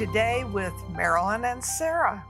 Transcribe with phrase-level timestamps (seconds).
[0.00, 2.24] to Today with Marilyn and Sarah.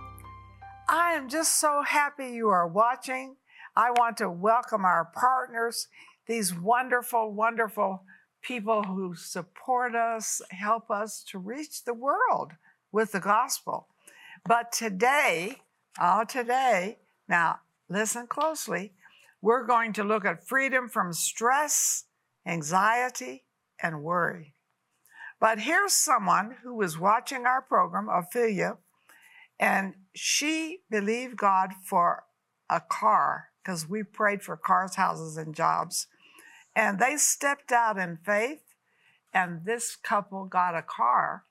[0.88, 3.36] I am just so happy you are watching.
[3.76, 5.86] I want to welcome our partners,
[6.26, 8.02] these wonderful, wonderful
[8.42, 12.54] people who support us, help us to reach the world
[12.90, 13.86] with the gospel.
[14.44, 15.58] But today,
[16.00, 16.98] oh, today,
[17.28, 18.94] now listen closely,
[19.40, 22.06] we're going to look at freedom from stress,
[22.44, 23.44] anxiety,
[23.80, 24.54] and worry.
[25.40, 28.76] But here's someone who was watching our program, Ophelia,
[29.58, 32.24] and she believed God for
[32.68, 36.06] a car because we prayed for cars, houses, and jobs.
[36.76, 38.62] And they stepped out in faith,
[39.32, 41.44] and this couple got a car,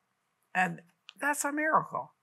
[0.53, 0.81] and
[1.19, 2.13] that's a miracle.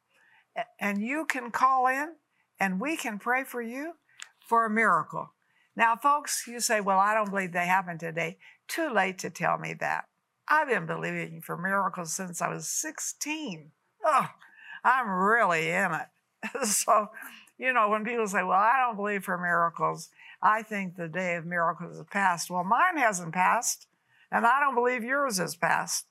[0.81, 2.15] And you can call in,
[2.59, 3.95] and we can pray for you
[4.41, 5.33] for a miracle.
[5.75, 8.39] Now, folks, you say, Well, I don't believe they happened today.
[8.67, 10.07] Too late to tell me that.
[10.49, 13.73] I've been believing for miracles since I was 16.
[14.05, 14.29] Oh,
[14.85, 16.65] I'm really in it.
[16.67, 17.11] so,
[17.59, 21.35] you know, when people say, well, I don't believe for miracles, I think the day
[21.35, 22.51] of miracles has passed.
[22.51, 23.87] Well, mine hasn't passed,
[24.31, 26.07] and I don't believe yours has passed.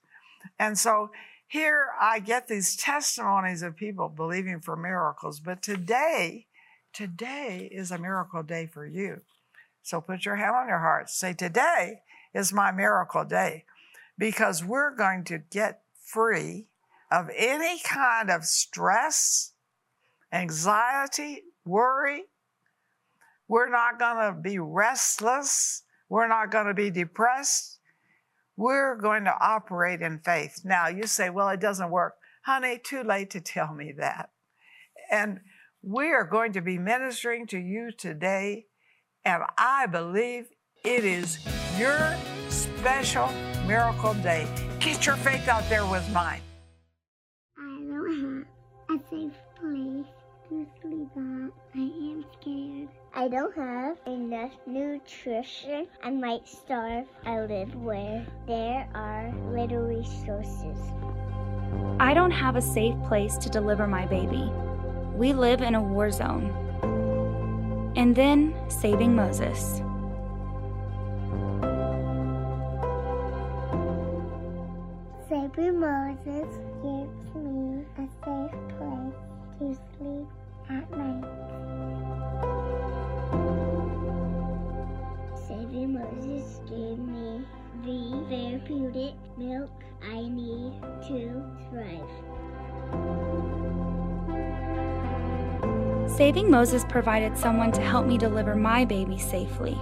[0.59, 1.11] And so
[1.47, 6.47] here I get these testimonies of people believing for miracles, but today,
[6.91, 9.21] today is a miracle day for you.
[9.81, 11.09] So put your hand on your heart.
[11.09, 12.01] Say, Today
[12.33, 13.63] is my miracle day
[14.17, 16.67] because we're going to get free
[17.11, 19.53] of any kind of stress,
[20.31, 22.23] anxiety, worry.
[23.47, 25.83] We're not going to be restless.
[26.09, 27.79] We're not going to be depressed.
[28.57, 30.61] We're going to operate in faith.
[30.63, 32.15] Now, you say, well, it doesn't work.
[32.43, 34.29] Honey, too late to tell me that.
[35.11, 35.39] And
[35.81, 38.65] we are going to be ministering to you today,
[39.23, 40.47] and I believe
[40.83, 41.39] it is
[41.77, 42.15] your
[42.49, 43.29] special
[43.67, 44.47] miracle day.
[44.79, 46.41] Get your faith out there with mine.
[47.57, 48.45] I don't
[48.89, 50.05] have a safe place
[50.49, 51.51] to sleep at.
[51.73, 52.89] I am scared.
[53.13, 55.87] I don't have enough nutrition.
[56.03, 57.07] I might starve.
[57.25, 60.77] I live where there are little resources.
[61.99, 64.51] I don't have a safe place to deliver my baby.
[65.15, 66.51] We live in a war zone.
[67.95, 69.81] And then saving Moses.
[75.45, 79.19] Saving Moses gives me a safe place
[79.59, 80.27] to sleep
[80.71, 81.23] at night.
[85.47, 87.45] Saving Moses gave me
[87.83, 89.69] the therapeutic milk
[90.03, 92.09] I need to thrive.
[96.09, 99.77] Saving Moses provided someone to help me deliver my baby safely.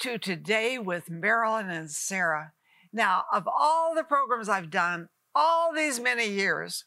[0.00, 2.52] To Today with Marilyn and Sarah.
[2.90, 6.84] Now, of all the programs I've done all these many years,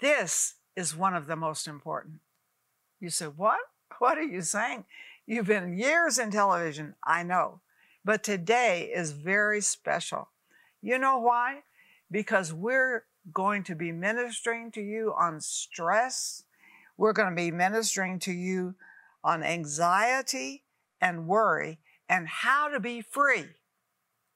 [0.00, 2.20] this is one of the most important.
[2.98, 3.58] You say, What?
[3.98, 4.86] What are you saying?
[5.26, 7.60] You've been years in television, I know,
[8.06, 10.30] but today is very special.
[10.80, 11.60] You know why?
[12.10, 16.44] Because we're going to be ministering to you on stress,
[16.96, 18.76] we're going to be ministering to you
[19.22, 20.64] on anxiety
[21.02, 23.46] and worry and how to be free.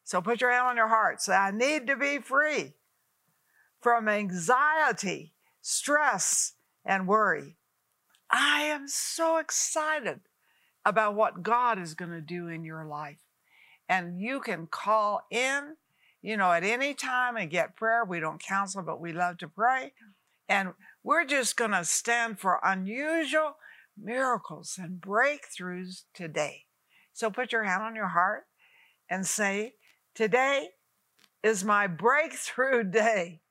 [0.05, 1.23] So put your hand on your heart.
[1.23, 2.75] Say, I need to be free
[3.81, 6.55] from anxiety, stress,
[6.85, 7.57] and worry.
[8.31, 10.21] I am so excited
[10.85, 13.19] about what God is going to do in your life.
[13.89, 15.77] And you can call in,
[16.23, 18.05] you know, at any time and get prayer.
[18.05, 19.93] We don't counsel, but we love to pray.
[20.49, 23.57] And we're just going to stand for unusual
[23.97, 26.67] miracles and breakthroughs today.
[27.21, 28.47] So put your hand on your heart
[29.11, 29.75] and say,
[30.15, 30.71] Today
[31.43, 33.43] is my breakthrough day.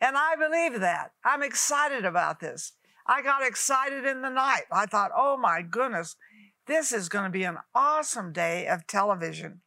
[0.00, 1.12] And I believe that.
[1.22, 2.72] I'm excited about this.
[3.06, 4.62] I got excited in the night.
[4.72, 6.16] I thought, oh my goodness,
[6.66, 9.60] this is going to be an awesome day of television.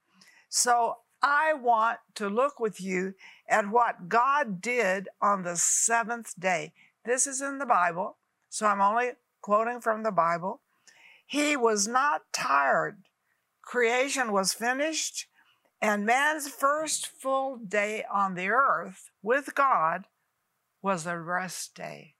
[0.50, 3.14] So I want to look with you
[3.48, 6.74] at what God did on the seventh day.
[7.06, 8.18] This is in the Bible,
[8.50, 9.12] so I'm only
[9.44, 10.62] quoting from the Bible.
[11.28, 13.04] He was not tired
[13.66, 15.28] creation was finished,
[15.82, 20.06] and man's first full day on the earth with God
[20.82, 22.14] was a rest day.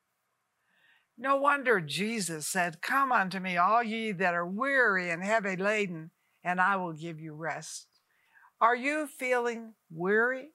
[1.18, 6.12] No wonder Jesus said, Come unto me, all ye that are weary and heavy laden,
[6.44, 7.88] and I will give you rest.
[8.60, 10.50] Are you feeling weary?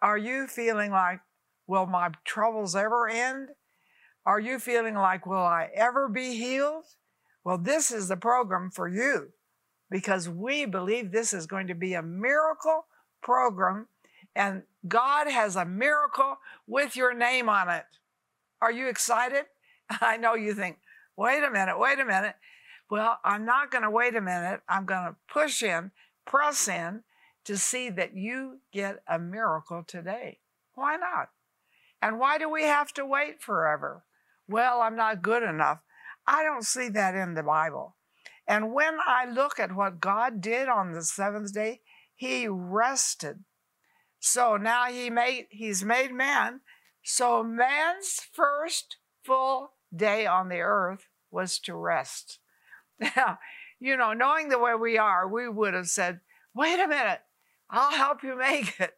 [0.00, 1.20] Are you feeling like,
[1.66, 3.48] will my troubles ever end?
[4.24, 6.84] Are you feeling like, will I ever be healed?
[7.42, 9.32] Well, this is the program for you
[9.90, 12.86] because we believe this is going to be a miracle
[13.22, 13.88] program
[14.34, 16.36] and God has a miracle
[16.66, 17.86] with your name on it.
[18.60, 19.46] Are you excited?
[20.00, 20.78] I know you think,
[21.16, 22.34] wait a minute, wait a minute.
[22.90, 24.60] Well, I'm not going to wait a minute.
[24.68, 25.90] I'm going to push in,
[26.24, 27.02] press in
[27.44, 30.38] to see that you get a miracle today.
[30.74, 31.30] Why not?
[32.00, 34.04] And why do we have to wait forever?
[34.48, 35.80] Well, I'm not good enough.
[36.26, 37.96] I don't see that in the Bible.
[38.48, 41.82] And when I look at what God did on the seventh day,
[42.14, 43.44] he rested.
[44.18, 46.62] So now he made he's made man.
[47.04, 52.38] So man's first full day on the earth was to rest.
[53.14, 53.38] Now,
[53.78, 56.18] you know, knowing the way we are, we would have said,
[56.52, 57.20] wait a minute,
[57.70, 58.94] I'll help you make it.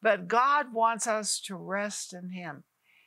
[0.00, 2.64] But God wants us to rest in Him.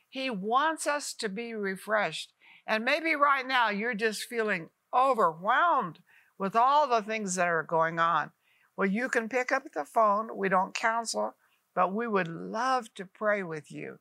[0.08, 2.32] He wants us to be refreshed.
[2.64, 6.00] And maybe right now you're just feeling overwhelmed
[6.38, 8.30] with all the things that are going on.
[8.76, 10.36] Well, you can pick up the phone.
[10.36, 11.34] We don't counsel,
[11.74, 13.98] but we would love to pray with you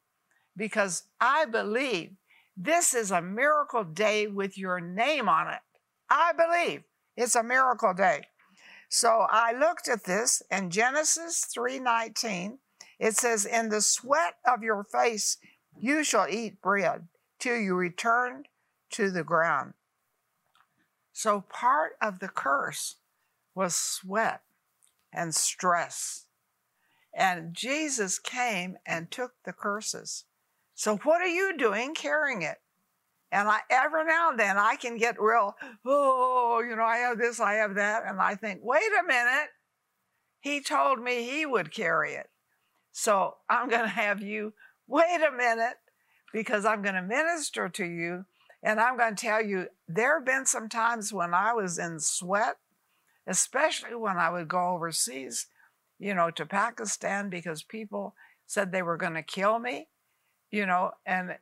[0.56, 2.12] because I believe
[2.58, 5.60] this is a miracle day with your name on it.
[6.10, 6.84] I believe
[7.16, 8.28] it's a miracle day.
[8.90, 12.60] So I looked at this in Genesis 3:19.
[13.00, 15.38] It says, "In the sweat of your face
[15.76, 17.10] you shall eat bread
[17.40, 18.46] till you return
[18.92, 19.74] to the ground."
[21.18, 22.98] So part of the curse
[23.56, 24.42] was sweat
[25.14, 26.26] and stress.
[27.14, 30.26] And Jesus came and took the curses.
[30.74, 32.58] So what are you doing carrying it?
[33.32, 37.18] And I every now and then I can get real, oh, you know, I have
[37.18, 38.04] this, I have that.
[38.06, 39.52] And I think, wait a minute.
[40.42, 42.30] He told me he would carry it.
[42.92, 44.52] So I'm going to have you
[44.86, 45.78] wait a minute
[46.34, 48.26] because I'm going to minister to you.
[48.66, 52.00] And I'm going to tell you, there have been some times when I was in
[52.00, 52.56] sweat,
[53.28, 55.46] especially when I would go overseas,
[56.00, 58.16] you know, to Pakistan because people
[58.48, 59.90] said they were going to kill me,
[60.50, 61.38] you know, and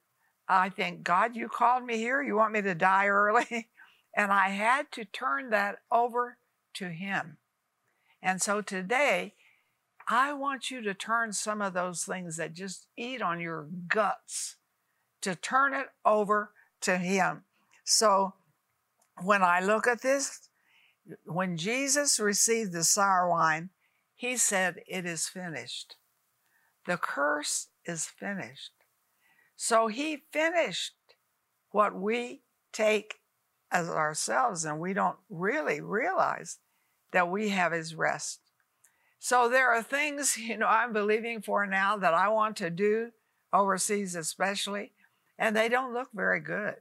[0.50, 2.22] I think, God, you called me here.
[2.22, 3.70] You want me to die early?
[4.14, 6.38] and I had to turn that over
[6.74, 7.38] to Him.
[8.22, 9.36] And so today,
[10.10, 14.58] I want you to turn some of those things that just eat on your guts
[15.22, 16.52] to turn it over
[16.84, 17.44] to Him.
[17.84, 18.34] So
[19.22, 20.50] when I look at this,
[21.26, 23.70] when Jesus received the sour wine,
[24.16, 25.96] He said, It is finished.
[26.86, 28.72] The curse is finished.
[29.56, 30.94] So he finished
[31.72, 32.42] what we
[32.72, 33.16] take
[33.72, 36.60] as ourselves, and we don't really realize
[37.12, 38.42] that we have his rest.
[39.20, 43.12] So there are things, you know, I'm believing for now that I want to do
[43.52, 44.92] overseas, especially,
[45.38, 46.76] and they don't look very good.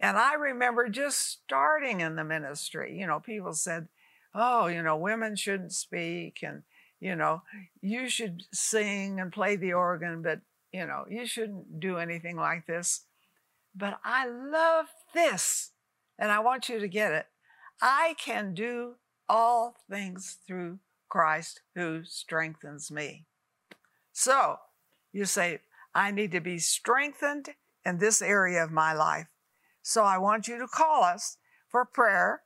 [0.00, 3.88] And I remember just starting in the ministry, you know, people said,
[4.34, 6.62] oh, you know, women shouldn't speak and,
[7.00, 7.42] you know,
[7.80, 10.40] you should sing and play the organ, but
[10.74, 13.02] you know, you shouldn't do anything like this.
[13.76, 15.70] But I love this,
[16.18, 17.26] and I want you to get it.
[17.80, 18.94] I can do
[19.28, 23.26] all things through Christ who strengthens me.
[24.12, 24.56] So
[25.12, 25.60] you say,
[25.94, 27.50] I need to be strengthened
[27.84, 29.28] in this area of my life.
[29.82, 31.36] So I want you to call us
[31.68, 32.42] for prayer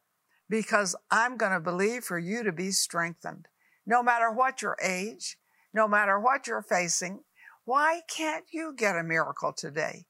[0.48, 3.48] because I'm going to believe for you to be strengthened.
[3.86, 5.38] No matter what your age,
[5.72, 7.20] no matter what you're facing,
[7.64, 10.06] why can't you get a miracle today?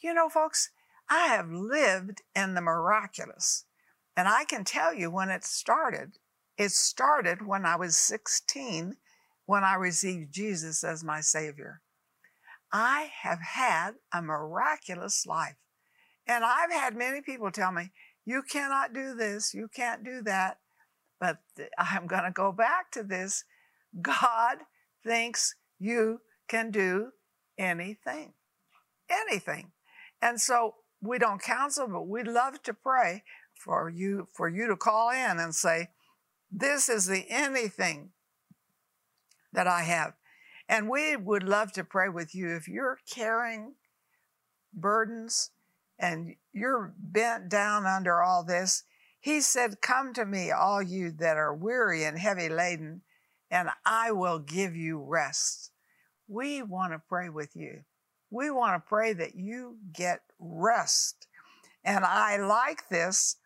[0.00, 0.70] You know, folks,
[1.08, 3.64] I have lived in the miraculous.
[4.16, 6.18] And I can tell you when it started.
[6.56, 8.96] It started when I was 16
[9.44, 11.80] when I received Jesus as my Savior.
[12.78, 15.56] I have had a miraculous life.
[16.26, 17.90] And I've had many people tell me,
[18.26, 20.58] you cannot do this, you can't do that.
[21.18, 21.38] But
[21.78, 23.44] I'm going to go back to this.
[24.02, 24.58] God
[25.02, 27.12] thinks you can do
[27.56, 28.34] anything.
[29.08, 29.72] Anything.
[30.20, 33.22] And so we don't counsel, but we love to pray
[33.54, 35.88] for you for you to call in and say,
[36.50, 38.10] This is the anything
[39.54, 40.12] that I have.
[40.68, 43.74] And we would love to pray with you if you're carrying
[44.72, 45.50] burdens
[45.98, 48.82] and you're bent down under all this.
[49.20, 53.02] He said, Come to me, all you that are weary and heavy laden,
[53.50, 55.70] and I will give you rest
[56.28, 57.84] we want to pray with you.
[58.30, 61.26] We want to pray that you get rest.
[61.84, 63.36] And I like this.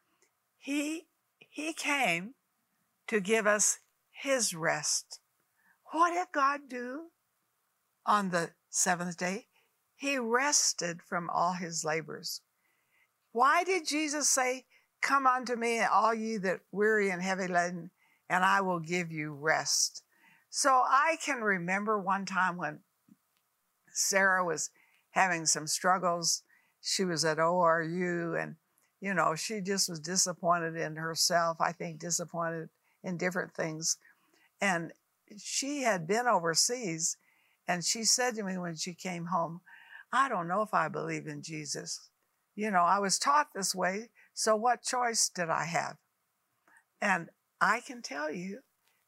[0.58, 1.06] He,
[1.38, 2.34] he came
[3.08, 3.78] to give us
[4.10, 5.20] his rest.
[5.92, 7.06] What did God do
[8.06, 9.46] on the seventh day?
[9.96, 12.42] He rested from all his labors.
[13.32, 14.64] Why did Jesus say,
[15.00, 17.90] Come unto me, all ye that weary and heavy laden,
[18.28, 20.02] and I will give you rest.
[20.50, 22.80] So I can remember one time when
[23.92, 24.70] Sarah was
[25.12, 26.42] having some struggles.
[26.82, 28.56] She was at ORU and,
[29.00, 32.68] you know, she just was disappointed in herself, I think disappointed
[33.02, 33.96] in different things.
[34.60, 34.92] And
[35.38, 37.16] she had been overseas
[37.68, 39.60] and she said to me when she came home,
[40.12, 42.10] I don't know if I believe in Jesus.
[42.56, 45.96] You know, I was taught this way, so what choice did I have?
[47.00, 47.28] And
[47.60, 48.60] I can tell you,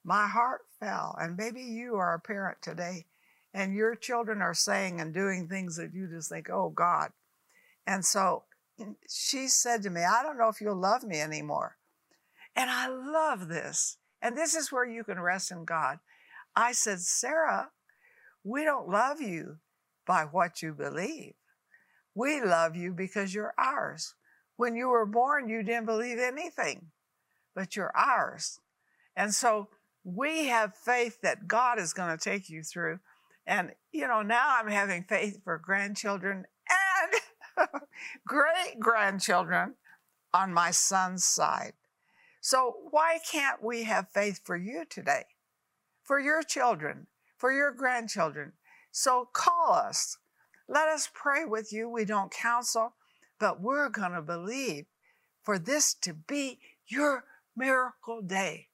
[0.04, 1.16] my heart fell.
[1.18, 3.06] And maybe you are a parent today
[3.54, 7.10] and your children are saying and doing things that you just think, oh God.
[7.86, 8.44] And so
[8.80, 11.76] mm, she said to me, I don't know if you'll love me anymore.
[12.56, 13.98] And I love this.
[14.20, 15.98] And this is where you can rest in God.
[16.54, 17.71] I said, Sarah,
[18.44, 19.59] we don't love you
[20.06, 21.35] by what you believe.
[22.14, 24.14] We love you because you're ours.
[24.56, 26.90] When you were born, you didn't believe anything,
[27.54, 28.61] but you're ours.
[29.16, 29.68] And so
[30.04, 33.00] we have faith that God is going to take you through.
[33.47, 36.44] And, you know, now I'm having faith for grandchildren
[37.59, 37.68] and
[38.26, 39.75] great grandchildren
[40.35, 41.73] on my son's side.
[42.40, 45.25] So, why can't we have faith for you today?
[46.02, 47.06] For your children,
[47.37, 48.52] for your grandchildren.
[48.90, 50.18] So, call us.
[50.68, 51.88] Let us pray with you.
[51.88, 52.94] We don't counsel,
[53.38, 54.87] but we're going to believe
[55.42, 57.25] for this to be your
[57.56, 58.68] miracle day.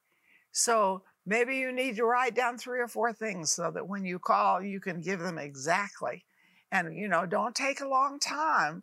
[0.52, 4.18] So, maybe you need to write down three or four things so that when you
[4.18, 6.24] call, you can give them exactly.
[6.72, 8.82] And, you know, don't take a long time,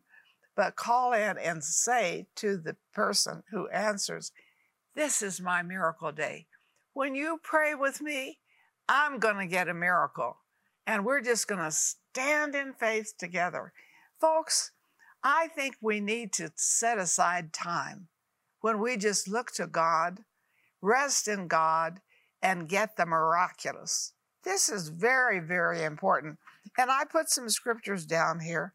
[0.56, 4.32] but call in and say to the person who answers,
[4.96, 6.48] this is my miracle day.
[6.96, 8.40] When you pray with me,
[8.88, 10.38] I'm going to get a miracle.
[10.88, 13.74] And we're just going to stand in faith together.
[14.22, 14.72] Folks,
[15.22, 18.08] I think we need to set aside time
[18.62, 20.20] when we just look to God,
[20.82, 22.00] rest in God,
[22.42, 24.14] and get the miraculous.
[24.46, 26.38] This is very, very important.
[26.78, 28.74] And I put some scriptures down here.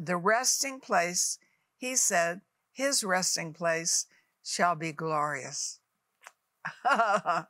[0.00, 1.38] The resting place,
[1.76, 2.40] he said,
[2.72, 4.06] his resting place
[4.42, 5.78] shall be glorious.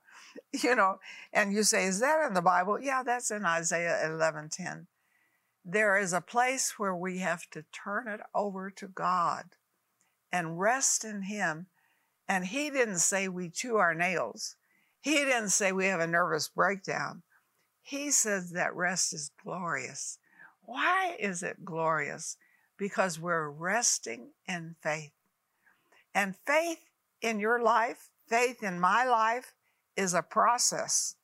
[0.52, 0.98] you know,
[1.32, 2.78] and you say, is that in the Bible?
[2.80, 4.86] Yeah, that's in Isaiah 11:10.
[5.64, 9.56] There is a place where we have to turn it over to God
[10.32, 11.66] and rest in Him.
[12.28, 14.56] And He didn't say we chew our nails.
[15.00, 17.22] He didn't say we have a nervous breakdown.
[17.82, 20.18] He says that rest is glorious.
[20.62, 22.36] Why is it glorious?
[22.76, 25.12] Because we're resting in faith.
[26.14, 26.80] And faith
[27.22, 29.54] in your life, faith in my life,
[29.96, 31.16] is a process.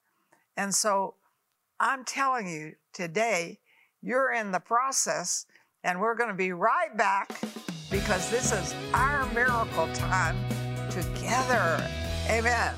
[0.57, 1.15] And so
[1.79, 3.61] I'm telling you today,
[4.03, 5.47] you're in the process,
[5.83, 7.41] and we're going to be right back
[7.91, 10.37] because this is our miracle time
[10.91, 11.89] together.
[12.29, 12.75] Amen.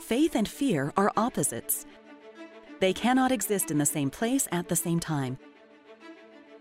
[0.00, 1.86] Faith and fear are opposites.
[2.80, 5.38] They cannot exist in the same place at the same time.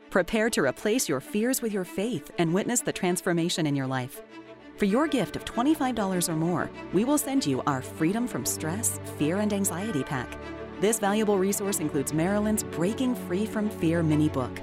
[0.09, 4.21] Prepare to replace your fears with your faith and witness the transformation in your life.
[4.77, 8.99] For your gift of $25 or more, we will send you our Freedom from Stress,
[9.19, 10.35] Fear, and Anxiety Pack.
[10.81, 14.59] This valuable resource includes Marilyn's Breaking Free from Fear mini book,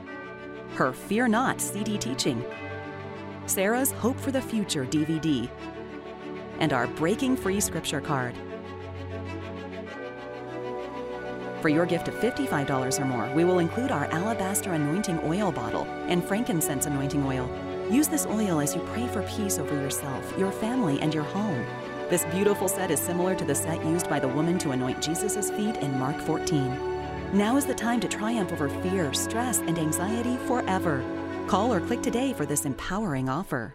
[0.75, 2.45] her Fear Not CD teaching,
[3.47, 5.49] Sarah's Hope for the Future DVD,
[6.59, 8.35] and our Breaking Free Scripture card.
[11.61, 15.85] For your gift of $55 or more, we will include our alabaster anointing oil bottle
[16.09, 17.49] and frankincense anointing oil.
[17.91, 21.67] Use this oil as you pray for peace over yourself, your family, and your home.
[22.09, 25.51] This beautiful set is similar to the set used by the woman to anoint Jesus'
[25.51, 27.37] feet in Mark 14.
[27.37, 31.03] Now is the time to triumph over fear, stress, and anxiety forever.
[31.49, 33.75] Call or click today for this empowering offer.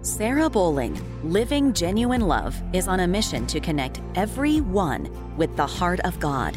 [0.00, 0.98] Sarah Bowling,
[1.30, 6.56] Living Genuine Love, is on a mission to connect everyone with the heart of God.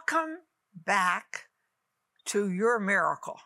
[0.00, 0.38] Welcome
[0.86, 1.48] back
[2.26, 3.38] to your miracle.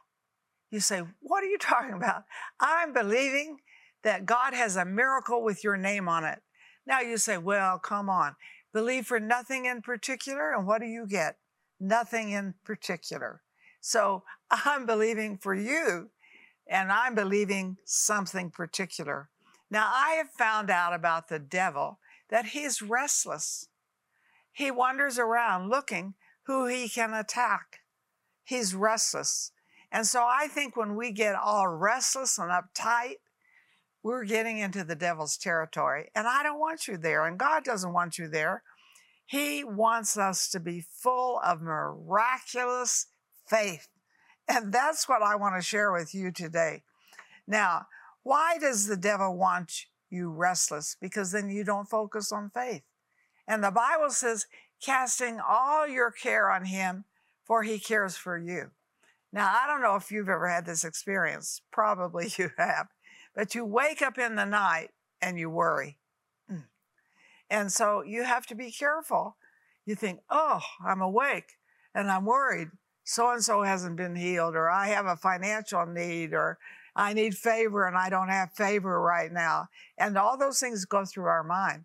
[0.71, 2.25] You say, What are you talking about?
[2.61, 3.59] I'm believing
[4.05, 6.43] that God has a miracle with your name on it.
[6.87, 8.37] Now you say, Well, come on.
[8.73, 11.39] Believe for nothing in particular, and what do you get?
[11.81, 13.43] Nothing in particular.
[13.81, 16.11] So I'm believing for you,
[16.69, 19.29] and I'm believing something particular.
[19.71, 21.99] Now, I have found out about the devil
[22.31, 23.69] that he's restless.
[24.53, 26.15] He wanders around looking
[26.47, 27.81] who he can attack.
[28.45, 29.53] He's restless.
[29.91, 33.17] And so I think when we get all restless and uptight,
[34.03, 36.11] we're getting into the devil's territory.
[36.15, 38.63] And I don't want you there, and God doesn't want you there.
[39.25, 43.07] He wants us to be full of miraculous
[43.47, 43.89] faith.
[44.47, 46.83] And that's what I want to share with you today.
[47.47, 47.87] Now,
[48.23, 50.97] why does the devil want you restless?
[51.01, 52.83] Because then you don't focus on faith.
[53.49, 54.47] And the Bible says,
[54.81, 57.05] casting all your care on him,
[57.45, 58.71] for he cares for you.
[59.33, 61.61] Now, I don't know if you've ever had this experience.
[61.73, 62.89] Probably you have.
[63.35, 64.91] But you wake up in the night
[65.21, 65.99] and you worry.
[66.51, 66.65] Mm.
[67.51, 69.37] And so you have to be careful.
[69.85, 71.55] You think, oh, I'm awake
[71.95, 72.69] and I'm worried.
[73.03, 76.59] So and so hasn't been healed, or I have a financial need, or
[76.97, 79.69] I need favor and I don't have favor right now.
[79.99, 81.85] And all those things go through our mind.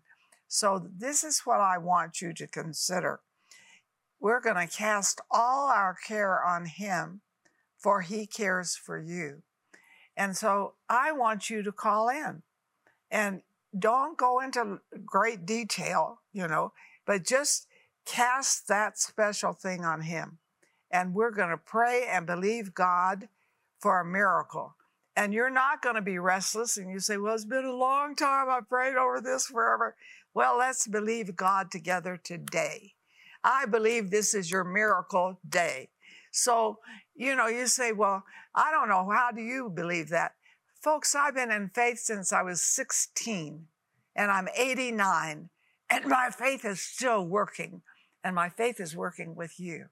[0.52, 3.20] So, this is what I want you to consider.
[4.18, 7.20] We're going to cast all our care on Him,
[7.78, 9.42] for He cares for you.
[10.16, 12.42] And so, I want you to call in
[13.12, 13.42] and
[13.78, 16.72] don't go into great detail, you know,
[17.06, 17.68] but just
[18.04, 20.38] cast that special thing on Him.
[20.90, 23.28] And we're going to pray and believe God
[23.78, 24.74] for a miracle
[25.20, 28.14] and you're not going to be restless and you say, Well, it's been a long
[28.14, 28.48] time.
[28.48, 29.94] I prayed over this forever.
[30.34, 32.94] Well, let's believe God together today.
[33.42, 35.90] I believe this is your miracle day.
[36.30, 36.78] So,
[37.14, 39.10] you know, you say, Well, I don't know.
[39.10, 40.32] How do you believe that?
[40.82, 43.66] Folks, I've been in faith since I was 16
[44.16, 45.50] and I'm 89
[45.90, 47.82] and my faith is still working
[48.22, 49.86] and my faith is working with you.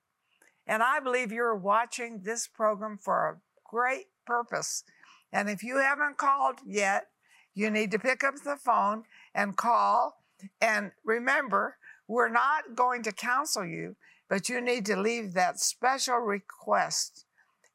[0.66, 4.85] And I believe you're watching this program for a great purpose
[5.33, 7.09] and if you haven't called yet,
[7.55, 10.18] you need to pick up the phone and call.
[10.61, 13.96] And remember, we're not going to counsel you,
[14.29, 17.24] but you need to leave that special request.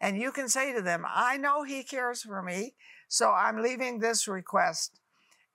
[0.02, 2.74] And you can say to them, I know he cares for me,
[3.08, 5.00] so I'm leaving this request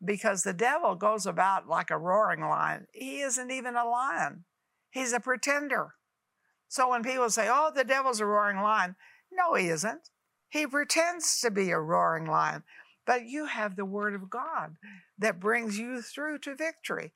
[0.05, 2.87] because the devil goes about like a roaring lion.
[2.93, 4.45] He isn't even a lion,
[4.91, 5.95] he's a pretender.
[6.69, 8.95] So when people say, oh, the devil's a roaring lion,
[9.33, 10.11] no, he isn't.
[10.51, 12.63] He pretends to be a roaring lion,
[13.07, 14.77] but you have the word of God
[15.19, 17.13] that brings you through to victory.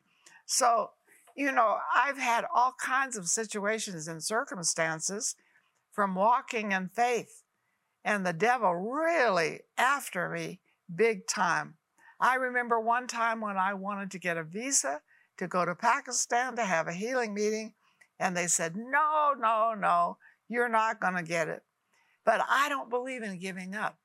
[0.46, 0.90] So,
[1.36, 5.36] you know, I've had all kinds of situations and circumstances
[5.92, 7.42] from walking in faith,
[8.04, 10.60] and the devil really after me
[10.94, 11.74] big time.
[12.20, 15.00] I remember one time when I wanted to get a visa
[15.38, 17.74] to go to Pakistan to have a healing meeting,
[18.18, 21.62] and they said, No, no, no, you're not going to get it.
[22.24, 23.98] But I don't believe in giving up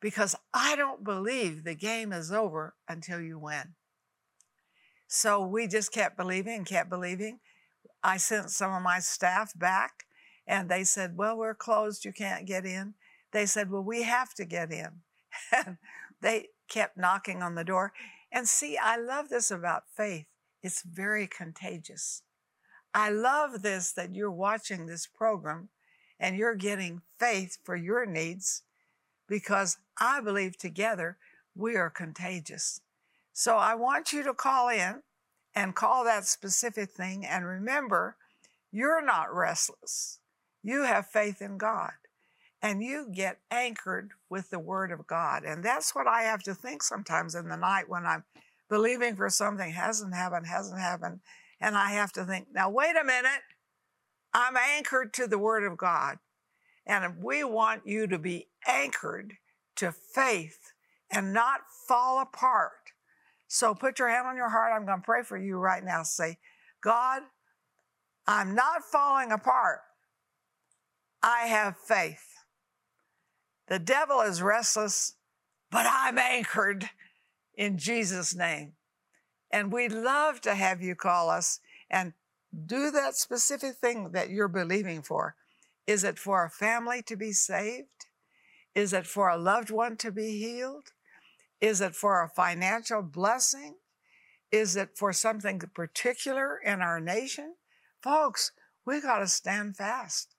[0.00, 3.74] because I don't believe the game is over until you win.
[5.06, 7.40] So we just kept believing and kept believing.
[8.02, 10.04] I sent some of my staff back
[10.46, 12.04] and they said, Well, we're closed.
[12.04, 12.94] You can't get in.
[13.32, 15.02] They said, Well, we have to get in.
[15.52, 15.78] And
[16.20, 17.92] they kept knocking on the door.
[18.32, 20.26] And see, I love this about faith.
[20.62, 22.22] It's very contagious.
[22.94, 25.70] I love this that you're watching this program
[26.18, 28.62] and you're getting faith for your needs
[29.30, 31.16] because I believe together
[31.54, 32.82] we are contagious.
[33.32, 35.02] So I want you to call in
[35.54, 37.24] and call that specific thing.
[37.24, 38.16] And remember,
[38.72, 40.18] you're not restless.
[40.62, 41.92] You have faith in God
[42.60, 45.44] and you get anchored with the Word of God.
[45.44, 48.24] And that's what I have to think sometimes in the night when I'm
[48.68, 51.20] believing for something hasn't happened, hasn't happened.
[51.60, 53.42] And I have to think, now, wait a minute.
[54.32, 56.18] I'm anchored to the Word of God.
[56.90, 59.34] And we want you to be anchored
[59.76, 60.72] to faith
[61.08, 62.72] and not fall apart.
[63.46, 64.72] So put your hand on your heart.
[64.74, 66.02] I'm going to pray for you right now.
[66.02, 66.38] Say,
[66.82, 67.22] God,
[68.26, 69.78] I'm not falling apart.
[71.22, 72.26] I have faith.
[73.68, 75.14] The devil is restless,
[75.70, 76.90] but I'm anchored
[77.54, 78.72] in Jesus' name.
[79.52, 82.14] And we'd love to have you call us and
[82.66, 85.36] do that specific thing that you're believing for.
[85.90, 88.06] Is it for a family to be saved?
[88.76, 90.92] Is it for a loved one to be healed?
[91.60, 93.74] Is it for a financial blessing?
[94.52, 97.56] Is it for something particular in our nation?
[98.00, 98.52] Folks,
[98.86, 100.36] we got to stand fast.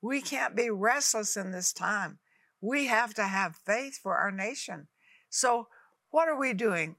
[0.00, 2.20] We can't be restless in this time.
[2.60, 4.86] We have to have faith for our nation.
[5.28, 5.66] So,
[6.12, 6.94] what are we doing?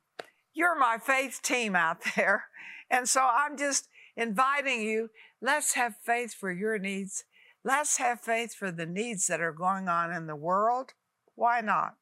[0.54, 2.48] You're my faith team out there.
[2.92, 3.88] And so I'm just
[4.18, 5.10] inviting you,
[5.42, 7.24] let's have faith for your needs.
[7.64, 10.94] Let's have faith for the needs that are going on in the world.
[11.36, 11.96] Why not?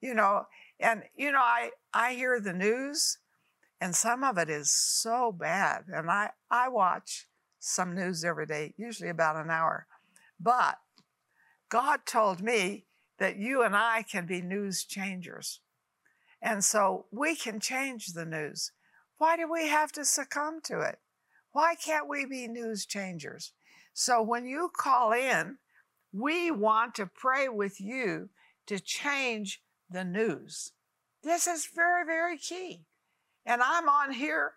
[0.00, 0.44] You know,
[0.78, 3.18] and you know, I, I hear the news
[3.80, 5.84] and some of it is so bad.
[5.92, 7.26] And I, I watch
[7.58, 9.86] some news every day, usually about an hour.
[10.38, 10.78] But
[11.70, 12.84] God told me
[13.18, 15.60] that you and I can be news changers.
[16.42, 18.72] And so we can change the news.
[19.18, 20.98] Why do we have to succumb to it?
[21.52, 23.52] Why can't we be news changers?
[23.92, 25.58] So when you call in,
[26.12, 28.30] we want to pray with you
[28.66, 30.72] to change the news.
[31.22, 32.84] This is very, very key.
[33.44, 34.54] And I'm on here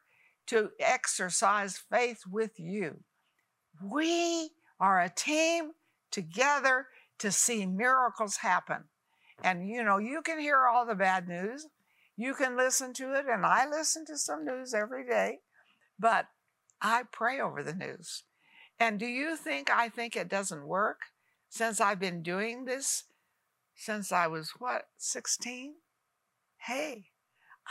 [0.48, 3.00] to exercise faith with you.
[3.82, 5.72] We are a team
[6.12, 6.88] together
[7.20, 8.84] to see miracles happen.
[9.44, 11.68] And you know, you can hear all the bad news,
[12.16, 15.40] you can listen to it, and I listen to some news every day,
[15.98, 16.28] but
[16.82, 18.24] I pray over the news.
[18.84, 21.04] And do you think I think it doesn't work
[21.48, 23.06] since I've been doing this
[23.76, 25.76] since I was what, 16?
[26.58, 27.06] Hey,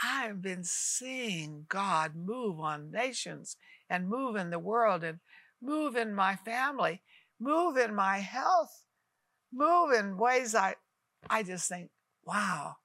[0.03, 3.57] I've been seeing God move on nations
[3.91, 5.19] and move in the world and
[5.61, 7.03] move in my family,
[7.39, 8.85] move in my health,
[9.53, 10.77] move in ways I,
[11.29, 11.91] I just think,
[12.25, 12.77] wow,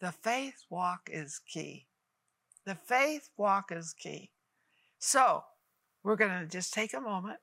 [0.00, 1.86] the faith walk is key.
[2.64, 4.32] The faith walk is key.
[4.98, 5.44] So
[6.02, 7.38] we're going to just take a moment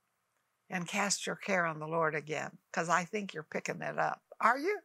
[0.73, 4.23] and cast your care on the Lord again because I think you're picking it up.
[4.41, 4.79] Are you?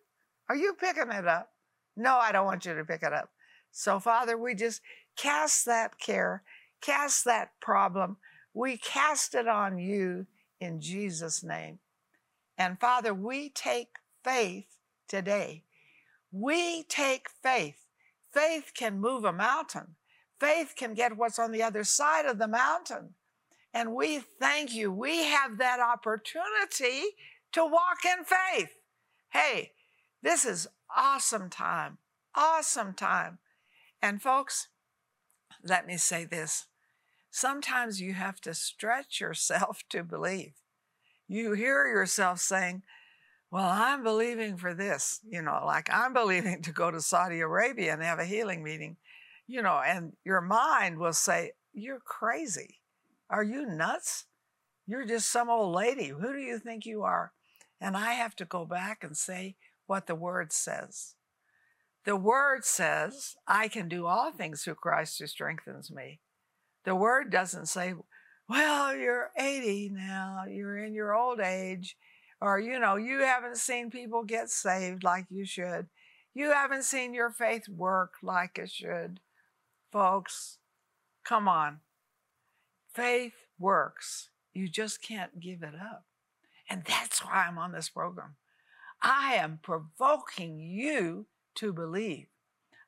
[0.50, 1.48] Are you picking it up?
[1.96, 3.30] No, I don't want you to pick it up.
[3.72, 4.82] So, Father, we just
[5.16, 6.42] cast that care,
[6.82, 8.18] cast that problem.
[8.52, 10.26] We cast it on you
[10.60, 11.78] in Jesus' name.
[12.58, 14.66] And Father, we take faith
[15.08, 15.64] today.
[16.30, 17.86] We take faith.
[18.30, 19.96] Faith can move a mountain.
[20.38, 23.14] Faith can get what's on the other side of the mountain.
[23.72, 24.90] And we thank you.
[24.90, 27.02] We have that opportunity
[27.52, 28.70] to walk in faith.
[29.30, 29.72] Hey,
[30.22, 31.98] this is awesome time.
[32.34, 33.38] Awesome time.
[34.00, 34.68] And folks,
[35.62, 36.66] let me say this.
[37.30, 40.54] Sometimes you have to stretch yourself to believe.
[41.26, 42.82] You hear yourself saying,
[43.50, 47.92] Well, I'm believing for this, you know, like I'm believing to go to Saudi Arabia
[47.92, 48.96] and have a healing meeting,
[49.46, 52.77] you know, and your mind will say, You're crazy.
[53.30, 54.24] Are you nuts?
[54.86, 56.08] You're just some old lady.
[56.08, 57.32] Who do you think you are?
[57.80, 61.14] And I have to go back and say what the word says.
[62.04, 66.20] The word says, I can do all things through Christ who strengthens me.
[66.84, 67.94] The word doesn't say,
[68.48, 71.96] well, you're 80 now, you're in your old age,
[72.40, 75.88] or, you know, you haven't seen people get saved like you should.
[76.32, 79.20] You haven't seen your faith work like it should.
[79.92, 80.58] Folks,
[81.24, 81.80] come on.
[82.98, 84.30] Faith works.
[84.52, 86.04] You just can't give it up.
[86.68, 88.34] And that's why I'm on this program.
[89.00, 92.26] I am provoking you to believe.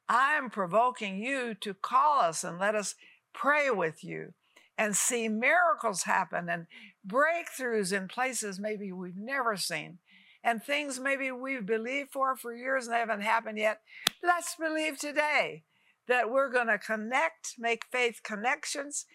[0.09, 2.97] I am provoking you to call us and let us
[3.33, 4.35] pray with you
[4.77, 6.67] and see miracles happen and
[7.07, 9.99] breakthroughs in places maybe we've never seen
[10.43, 13.83] and things maybe we've believed for for years and haven't happened yet.
[14.25, 15.63] Let's believe today
[16.09, 19.07] that we're going to connect, make faith connections.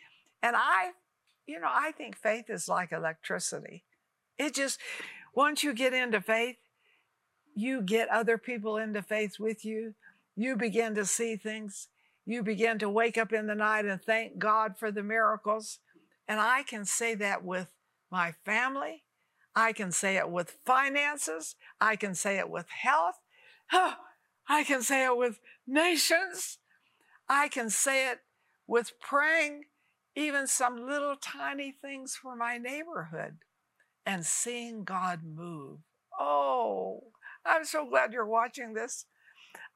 [0.46, 0.92] And I,
[1.48, 3.84] you know, I think faith is like electricity.
[4.38, 4.80] It just,
[5.34, 6.58] once you get into faith,
[7.56, 9.96] you get other people into faith with you,
[10.36, 11.88] you begin to see things.
[12.28, 15.80] You begin to wake up in the night and thank God for the miracles.
[16.28, 17.70] And I can say that with
[18.12, 19.02] my family.
[19.56, 21.56] I can say it with finances.
[21.82, 23.16] I can say it with health.
[23.72, 26.60] I can say it with nations.
[27.28, 28.20] I can say it
[28.68, 29.64] with praying
[30.16, 33.38] even some little tiny things for my neighborhood
[34.06, 35.80] and seeing God move.
[36.20, 37.12] Oh,
[37.46, 39.06] I'm so glad you're watching this.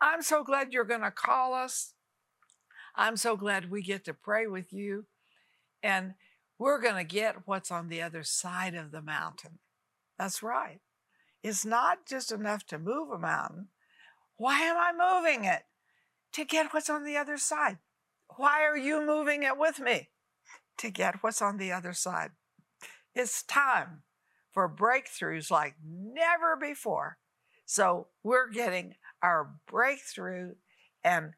[0.01, 1.93] I'm so glad you're going to call us.
[2.95, 5.05] I'm so glad we get to pray with you.
[5.83, 6.13] And
[6.57, 9.59] we're going to get what's on the other side of the mountain.
[10.17, 10.81] That's right.
[11.43, 13.67] It's not just enough to move a mountain.
[14.35, 15.63] Why am I moving it?
[16.33, 17.77] To get what's on the other side.
[18.35, 20.09] Why are you moving it with me?
[20.79, 22.31] To get what's on the other side.
[23.13, 24.03] It's time
[24.51, 27.17] for breakthroughs like never before.
[27.65, 30.53] So we're getting our breakthrough
[31.03, 31.33] And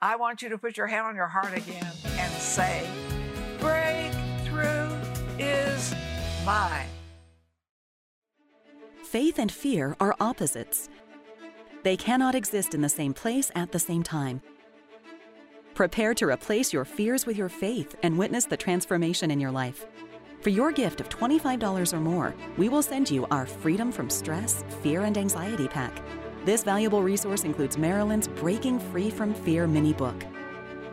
[0.00, 1.86] I want you to put your hand on your heart again
[2.18, 2.86] and say,
[3.60, 4.90] Breakthrough
[5.38, 5.94] is
[6.44, 6.88] mine.
[9.04, 10.88] Faith and fear are opposites.
[11.84, 14.42] They cannot exist in the same place at the same time.
[15.74, 19.86] Prepare to replace your fears with your faith and witness the transformation in your life.
[20.42, 24.64] For your gift of $25 or more, we will send you our Freedom from Stress,
[24.82, 26.02] Fear, and Anxiety Pack.
[26.44, 30.26] This valuable resource includes Marilyn's Breaking Free from Fear mini book,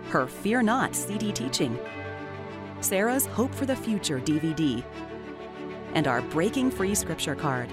[0.09, 1.77] her Fear Not CD teaching,
[2.79, 4.83] Sarah's Hope for the Future DVD,
[5.93, 7.69] and our Breaking Free Scripture card.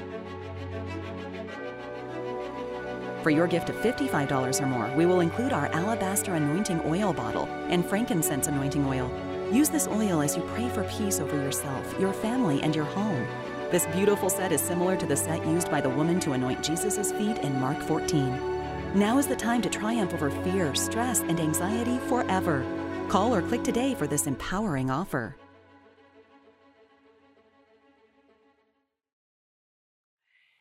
[3.26, 7.46] For your gift of $55 or more, we will include our alabaster anointing oil bottle
[7.68, 9.10] and frankincense anointing oil.
[9.52, 13.26] Use this oil as you pray for peace over yourself, your family, and your home.
[13.72, 17.10] This beautiful set is similar to the set used by the woman to anoint Jesus'
[17.10, 18.94] feet in Mark 14.
[18.94, 22.64] Now is the time to triumph over fear, stress, and anxiety forever.
[23.08, 25.34] Call or click today for this empowering offer.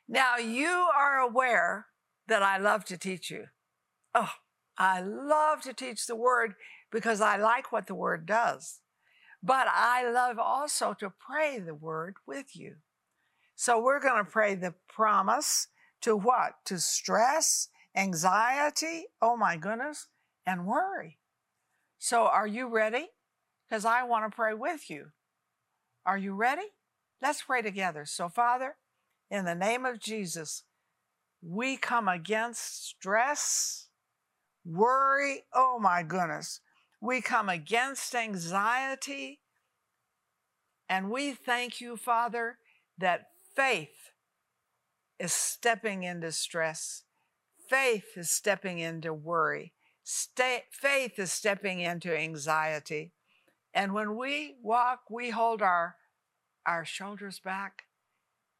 [0.07, 1.85] Now, you are aware
[2.27, 3.45] that I love to teach you.
[4.13, 4.31] Oh,
[4.77, 6.55] I love to teach the word
[6.91, 8.79] because I like what the word does.
[9.43, 12.75] But I love also to pray the word with you.
[13.55, 15.67] So we're going to pray the promise
[16.01, 16.53] to what?
[16.65, 20.07] To stress, anxiety, oh my goodness,
[20.45, 21.19] and worry.
[21.99, 23.07] So are you ready?
[23.67, 25.07] Because I want to pray with you.
[26.05, 26.73] Are you ready?
[27.21, 28.05] Let's pray together.
[28.05, 28.75] So, Father,
[29.31, 30.63] in the name of Jesus,
[31.47, 33.89] we come against stress,
[34.65, 35.43] worry.
[35.53, 36.59] Oh my goodness.
[36.99, 39.41] We come against anxiety.
[40.89, 42.57] And we thank you, Father,
[42.97, 44.11] that faith
[45.19, 47.03] is stepping into stress.
[47.69, 49.73] Faith is stepping into worry.
[50.03, 53.11] Faith is stepping into anxiety.
[53.73, 55.95] And when we walk, we hold our,
[56.65, 57.83] our shoulders back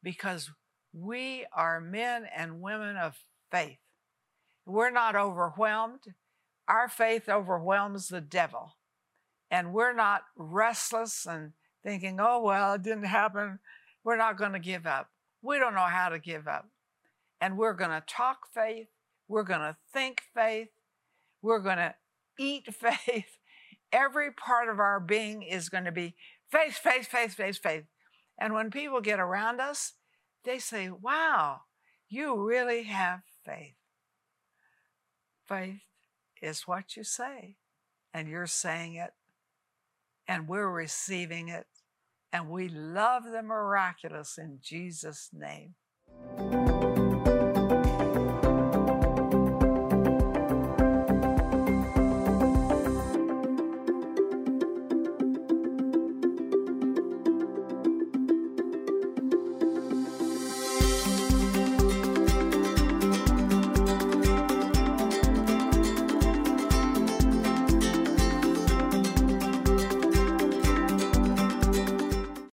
[0.02, 0.50] because
[0.96, 3.18] we are men and women of
[3.50, 3.76] faith.
[4.64, 6.14] We're not overwhelmed.
[6.66, 8.76] Our faith overwhelms the devil.
[9.50, 11.52] And we're not restless and
[11.84, 13.58] thinking, oh, well, it didn't happen.
[14.04, 15.10] We're not going to give up.
[15.42, 16.68] We don't know how to give up.
[17.40, 18.88] And we're going to talk faith.
[19.28, 20.70] We're going to think faith.
[21.42, 21.94] We're going to
[22.38, 23.38] eat faith.
[23.92, 26.14] Every part of our being is going to be
[26.50, 27.84] faith, faith, faith, faith, faith.
[28.38, 29.92] And when people get around us,
[30.46, 31.60] they say, wow,
[32.08, 33.74] you really have faith.
[35.46, 35.82] Faith
[36.40, 37.56] is what you say,
[38.14, 39.10] and you're saying it,
[40.26, 41.66] and we're receiving it,
[42.32, 45.74] and we love the miraculous in Jesus' name.